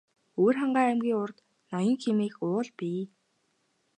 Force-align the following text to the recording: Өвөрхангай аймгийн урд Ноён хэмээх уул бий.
Өвөрхангай 0.39 0.85
аймгийн 0.89 1.17
урд 1.23 1.37
Ноён 1.71 1.95
хэмээх 2.03 2.35
уул 2.47 2.69
бий. 2.77 3.01